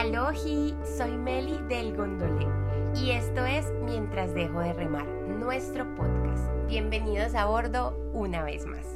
[0.00, 2.46] Alohi, soy Meli del Gondolé
[2.96, 6.48] y esto es Mientras dejo de remar, nuestro podcast.
[6.68, 8.86] Bienvenidos a bordo una vez más.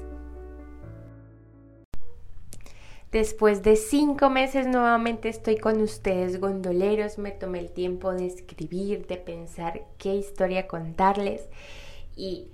[3.12, 9.06] Después de cinco meses nuevamente estoy con ustedes gondoleros, me tomé el tiempo de escribir,
[9.06, 11.50] de pensar qué historia contarles
[12.16, 12.48] y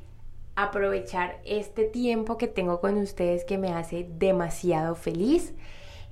[0.57, 5.55] aprovechar este tiempo que tengo con ustedes que me hace demasiado feliz.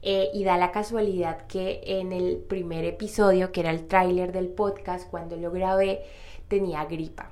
[0.02, 4.48] Eh, y da la casualidad que en el primer episodio, que era el tráiler del
[4.48, 6.02] podcast, cuando lo grabé,
[6.46, 7.30] tenía gripa.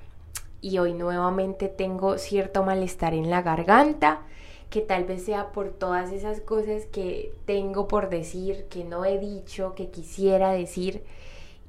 [0.60, 4.22] Y hoy nuevamente tengo cierto malestar en la garganta,
[4.68, 9.18] que tal vez sea por todas esas cosas que tengo por decir, que no he
[9.18, 11.04] dicho, que quisiera decir.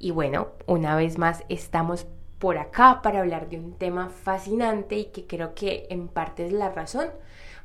[0.00, 2.06] Y bueno, una vez más estamos
[2.40, 6.52] por acá para hablar de un tema fascinante y que creo que en parte es
[6.52, 7.08] la razón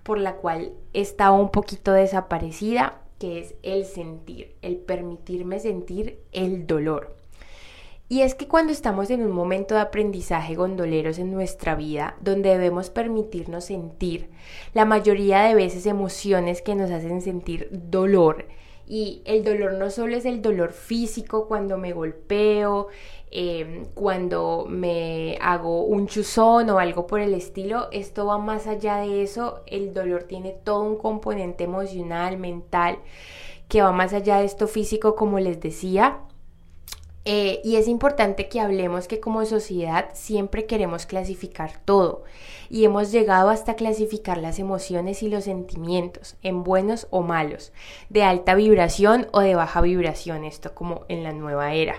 [0.03, 6.67] por la cual estaba un poquito desaparecida que es el sentir, el permitirme sentir el
[6.67, 7.15] dolor.
[8.09, 12.49] Y es que cuando estamos en un momento de aprendizaje gondoleros en nuestra vida, donde
[12.49, 14.29] debemos permitirnos sentir
[14.73, 18.45] la mayoría de veces emociones que nos hacen sentir dolor,
[18.87, 22.87] y el dolor no solo es el dolor físico cuando me golpeo,
[23.31, 28.97] em, cuando me hago un chuzón o algo por el estilo, esto va más allá
[28.97, 32.99] de eso, el dolor tiene todo un componente emocional, mental,
[33.69, 36.19] que va más allá de esto físico, como les decía.
[37.25, 42.25] Eh, y es importante que hablemos que como sociedad siempre queremos clasificar todo
[42.69, 47.71] y hemos llegado hasta clasificar las emociones y los sentimientos en buenos o malos,
[48.09, 51.95] de alta vibración o de baja vibración, esto como en la nueva era.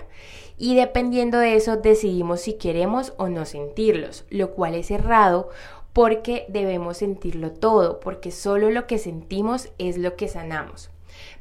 [0.57, 5.49] Y dependiendo de eso decidimos si queremos o no sentirlos, lo cual es errado
[5.91, 10.91] porque debemos sentirlo todo, porque solo lo que sentimos es lo que sanamos.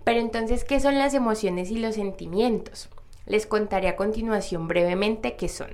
[0.05, 2.88] Pero entonces, ¿qué son las emociones y los sentimientos?
[3.27, 5.70] Les contaré a continuación brevemente qué son.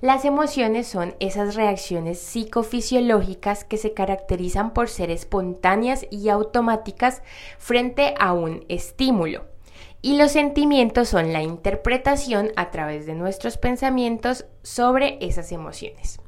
[0.00, 7.22] Las emociones son esas reacciones psicofisiológicas que se caracterizan por ser espontáneas y automáticas
[7.58, 9.46] frente a un estímulo.
[10.02, 16.20] Y los sentimientos son la interpretación a través de nuestros pensamientos sobre esas emociones.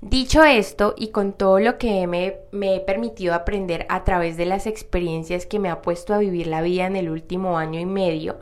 [0.00, 4.66] Dicho esto, y con todo lo que me, he permitido aprender a través de las
[4.66, 8.36] experiencias que me ha puesto a vivir la vida en el último año y medio,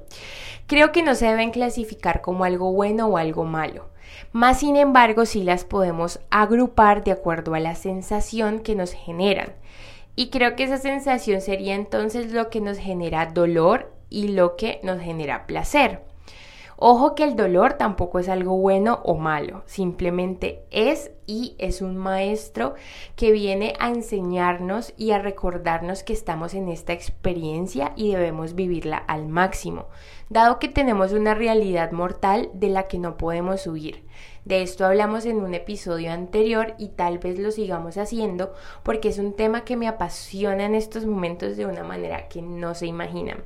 [0.66, 3.90] Creo que no se deben clasificar como algo bueno o algo malo.
[4.32, 9.52] Más sin embargo, sí las podemos agrupar de acuerdo a la sensación que nos generan.
[10.16, 14.80] Y creo que esa sensación sería entonces lo que nos genera dolor y lo que
[14.82, 16.00] nos genera placer.
[16.86, 21.96] Ojo que el dolor tampoco es algo bueno o malo, simplemente es y es un
[21.96, 22.74] maestro
[23.16, 28.98] que viene a enseñarnos y a recordarnos que estamos en esta experiencia y debemos vivirla
[28.98, 29.86] al máximo,
[30.28, 34.04] dado que tenemos una realidad mortal de la que no podemos huir.
[34.44, 38.52] De esto hablamos en un episodio anterior y tal vez lo sigamos haciendo
[38.82, 42.74] porque es un tema que me apasiona en estos momentos de una manera que no
[42.74, 43.42] se imaginan.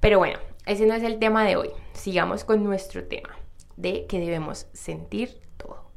[0.00, 1.70] Pero bueno, ese no es el tema de hoy.
[1.92, 3.30] Sigamos con nuestro tema
[3.76, 5.90] de que debemos sentir todo.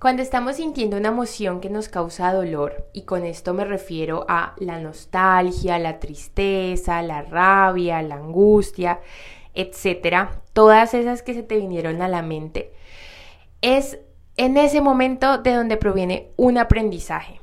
[0.00, 4.54] Cuando estamos sintiendo una emoción que nos causa dolor, y con esto me refiero a
[4.58, 9.00] la nostalgia, la tristeza, la rabia, la angustia,
[9.54, 12.72] etcétera, todas esas que se te vinieron a la mente,
[13.60, 13.98] es
[14.36, 17.41] en ese momento de donde proviene un aprendizaje.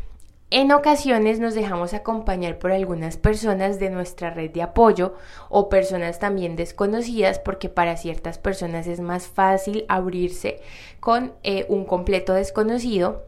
[0.52, 5.14] En ocasiones nos dejamos acompañar por algunas personas de nuestra red de apoyo
[5.48, 10.59] o personas también desconocidas porque para ciertas personas es más fácil abrirse
[11.00, 13.26] con eh, un completo desconocido.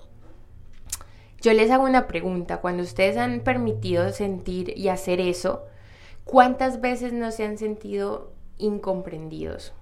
[1.42, 5.66] Yo les hago una pregunta, cuando ustedes han permitido sentir y hacer eso,
[6.24, 9.74] ¿cuántas veces no se han sentido incomprendidos?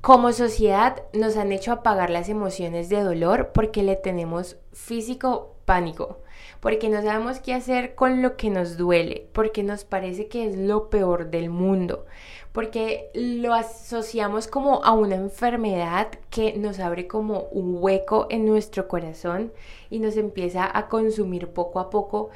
[0.00, 6.18] Como sociedad nos han hecho apagar las emociones de dolor porque le tenemos físico pánico,
[6.60, 10.56] porque no sabemos qué hacer con lo que nos duele, porque nos parece que es
[10.56, 12.06] lo peor del mundo,
[12.52, 18.88] porque lo asociamos como a una enfermedad que nos abre como un hueco en nuestro
[18.88, 19.52] corazón
[19.90, 22.30] y nos empieza a consumir poco a poco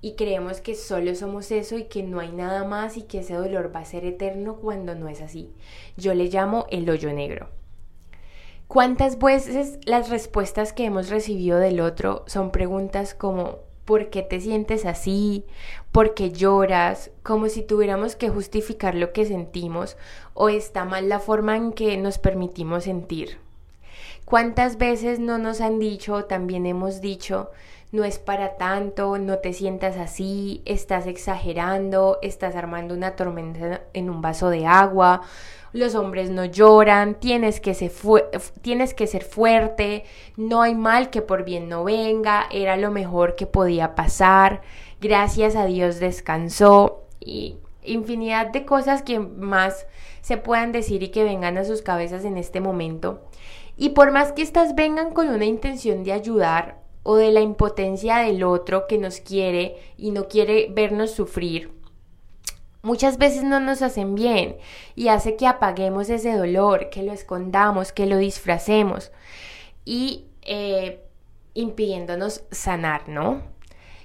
[0.00, 3.34] y creemos que solo somos eso y que no hay nada más y que ese
[3.34, 5.52] dolor va a ser eterno cuando no es así.
[5.96, 7.57] Yo le llamo el hoyo negro.
[8.68, 14.40] ¿Cuántas veces las respuestas que hemos recibido del otro son preguntas como ¿por qué te
[14.40, 15.46] sientes así?
[15.90, 17.10] ¿Por qué lloras?
[17.22, 19.96] Como si tuviéramos que justificar lo que sentimos
[20.34, 23.38] o está mal la forma en que nos permitimos sentir.
[24.26, 27.50] ¿Cuántas veces no nos han dicho o también hemos dicho
[27.90, 34.10] no es para tanto, no te sientas así, estás exagerando, estás armando una tormenta en
[34.10, 35.22] un vaso de agua,
[35.72, 37.90] los hombres no lloran, tienes que, ser
[39.24, 40.04] fuerte,
[40.36, 44.60] no hay mal que por bien no venga, era lo mejor que podía pasar,
[45.00, 49.86] gracias a Dios descansó y infinidad de cosas que más
[50.20, 53.22] se puedan decir y que vengan a sus cabezas en este momento.
[53.78, 58.18] Y por más que estas vengan con una intención de ayudar o de la impotencia
[58.18, 61.72] del otro que nos quiere y no quiere vernos sufrir,
[62.82, 64.58] muchas veces no nos hacen bien
[64.94, 69.10] y hace que apaguemos ese dolor, que lo escondamos, que lo disfracemos
[69.86, 71.02] y eh,
[71.54, 73.40] impidiéndonos sanar, ¿no?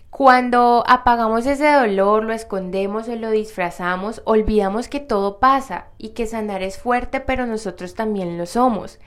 [0.09, 6.25] Cuando apagamos ese dolor, lo escondemos o lo disfrazamos, olvidamos que todo pasa y que
[6.25, 8.97] sanar es fuerte, pero nosotros también lo somos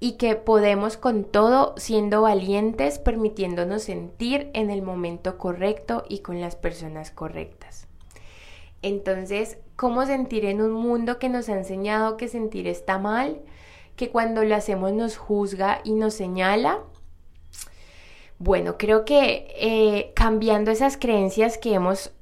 [0.00, 6.40] y que podemos con todo siendo valientes, permitiéndonos sentir en el momento correcto y con
[6.40, 7.86] las personas correctas.
[8.80, 13.42] Entonces, ¿cómo sentir en un mundo que nos ha enseñado que sentir está mal?
[13.94, 16.78] Que cuando lo hacemos nos juzga y nos señala.
[18.38, 22.12] Bueno, creo que eh, cambiando esas creencias que hemos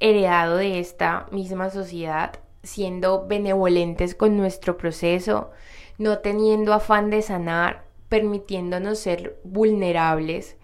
[0.00, 5.50] heredado de esta misma sociedad, siendo benevolentes con nuestro proceso,
[5.98, 10.56] no teniendo afán de sanar, permitiéndonos ser vulnerables,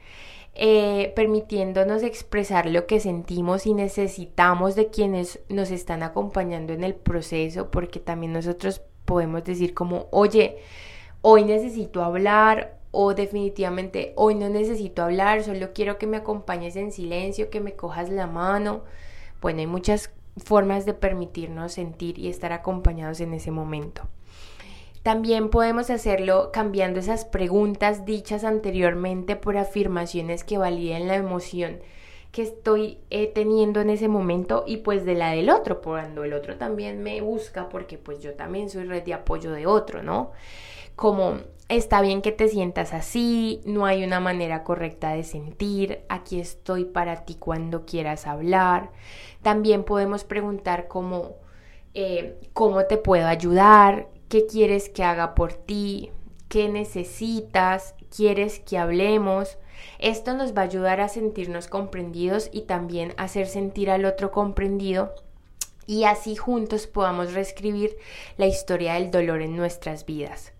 [0.54, 6.94] eh, permitiéndonos expresar lo que sentimos y necesitamos de quienes nos están acompañando en el
[6.94, 10.58] proceso, porque también nosotros podemos decir como, oye,
[11.22, 16.92] hoy necesito hablar o definitivamente hoy no necesito hablar, solo quiero que me acompañes en
[16.92, 18.84] silencio, que me cojas la mano.
[19.40, 24.08] Bueno, hay muchas formas de permitirnos sentir y estar acompañados en ese momento.
[25.02, 31.80] También podemos hacerlo cambiando esas preguntas dichas anteriormente por afirmaciones que validen la emoción
[32.34, 36.32] que estoy eh, teniendo en ese momento y pues de la del otro, cuando el
[36.32, 40.32] otro también me busca porque pues yo también soy red de apoyo de otro, ¿no?
[40.96, 41.38] Como
[41.68, 46.84] está bien que te sientas así, no hay una manera correcta de sentir, aquí estoy
[46.84, 48.90] para ti cuando quieras hablar.
[49.42, 51.36] También podemos preguntar como,
[51.94, 54.08] eh, ¿cómo te puedo ayudar?
[54.34, 56.10] qué quieres que haga por ti,
[56.48, 59.58] qué necesitas, quieres que hablemos.
[59.98, 65.14] Esto nos va a ayudar a sentirnos comprendidos y también hacer sentir al otro comprendido
[65.86, 67.96] y así juntos podamos reescribir
[68.36, 70.52] la historia del dolor en nuestras vidas.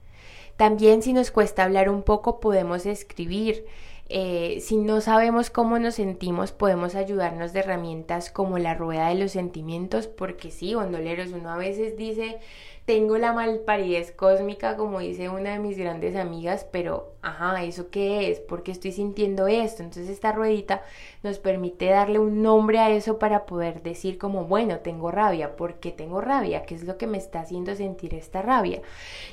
[0.57, 3.67] También si nos cuesta hablar un poco podemos escribir.
[4.11, 9.15] Eh, si no sabemos cómo nos sentimos podemos ayudarnos de herramientas como la rueda de
[9.15, 12.39] los sentimientos porque sí, gondoleros, uno a veces dice
[12.85, 18.31] tengo la malparidez cósmica, como dice una de mis grandes amigas, pero, ajá, ¿eso qué
[18.31, 18.41] es?
[18.41, 19.83] ¿Por qué estoy sintiendo esto?
[19.83, 20.83] Entonces esta ruedita
[21.23, 25.81] nos permite darle un nombre a eso para poder decir como, bueno, tengo rabia, ¿por
[25.81, 26.65] qué tengo rabia?
[26.65, 28.83] ¿Qué es lo que me está haciendo sentir esta rabia?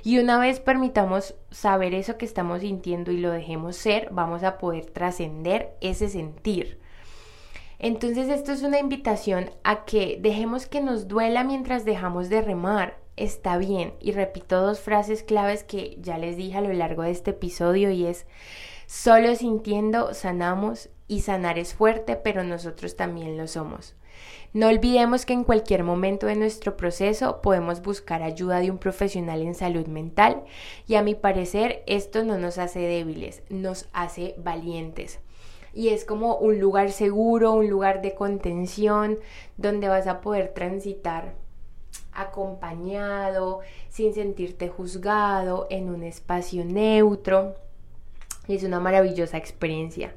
[0.02, 4.58] Y una vez permitamos saber eso que estamos sintiendo y lo dejemos ser, vamos a
[4.60, 6.80] poder trascender ese sentir.
[7.80, 13.02] Entonces esto es una invitación a que dejemos que nos duela mientras dejamos de remar,
[13.24, 13.94] está bien.
[14.00, 17.92] Y repito dos frases claves que ya les dije a lo largo de este episodio
[17.92, 18.26] y es,
[18.88, 23.96] solo sintiendo sanamos y sanar es fuerte, pero nosotros también lo somos.
[24.54, 29.42] No olvidemos que en cualquier momento de nuestro proceso podemos buscar ayuda de un profesional
[29.42, 30.44] en salud mental
[30.88, 35.20] y a mi parecer esto no nos hace débiles, nos hace valientes.
[35.74, 39.20] Y es como un lugar seguro, un lugar de contención
[39.56, 41.34] donde vas a poder transitar
[42.14, 47.56] acompañado, sin sentirte juzgado, en un espacio neutro.
[48.48, 50.14] Es una maravillosa experiencia.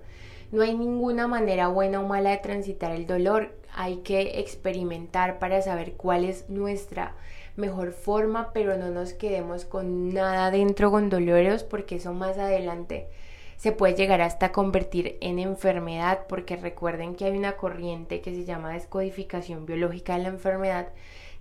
[0.52, 3.54] No hay ninguna manera buena o mala de transitar el dolor.
[3.74, 7.14] Hay que experimentar para saber cuál es nuestra
[7.56, 13.08] mejor forma, pero no nos quedemos con nada dentro con dolores porque eso más adelante
[13.56, 18.44] se puede llegar hasta convertir en enfermedad porque recuerden que hay una corriente que se
[18.44, 20.88] llama descodificación biológica de la enfermedad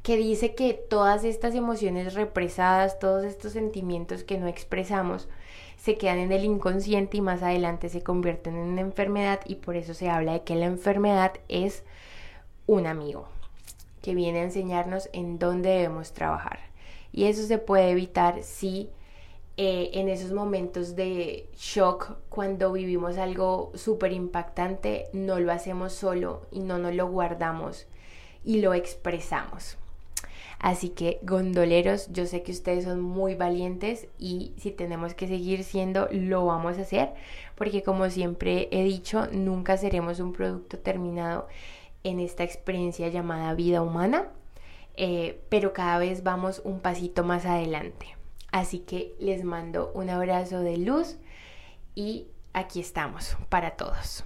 [0.04, 5.30] que dice que todas estas emociones represadas, todos estos sentimientos que no expresamos,
[5.78, 9.76] se quedan en el inconsciente y más adelante se convierten en una enfermedad y por
[9.76, 11.84] eso se habla de que la enfermedad es
[12.68, 13.28] un amigo
[14.02, 16.60] que viene a enseñarnos en dónde debemos trabajar.
[17.14, 18.90] Y eso se puede evitar si
[19.56, 26.42] eh, en esos momentos de shock, cuando vivimos algo súper impactante, no lo hacemos solo
[26.52, 27.88] y no nos lo guardamos
[28.44, 29.78] y lo expresamos.
[30.64, 35.66] Así que gondoleros, yo sé que ustedes son muy valientes y si tenemos que seguir
[35.66, 37.14] siendo, lo vamos a hacer,
[37.56, 41.50] porque como siempre he dicho, nunca seremos un producto terminado
[42.06, 44.30] en esta experiencia llamada vida humana,
[44.96, 48.16] eh, pero cada vez vamos un pasito más adelante.
[48.50, 51.18] Así que les mando un abrazo de luz
[51.94, 54.24] y aquí estamos para todos.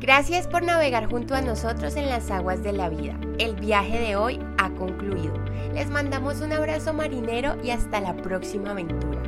[0.00, 3.20] Gracias por navegar junto a nosotros en las aguas de la vida.
[3.38, 5.34] El viaje de hoy ha concluido.
[5.74, 9.22] Les mandamos un abrazo marinero y hasta la próxima aventura.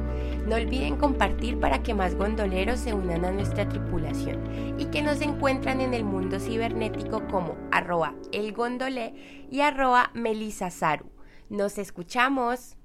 [0.46, 5.20] No olviden compartir para que más gondoleros se unan a nuestra tripulación y que nos
[5.20, 11.04] encuentran en el mundo cibernético como arroba elgondolé y arroba melisasaru.
[11.50, 12.78] Nos escuchamos.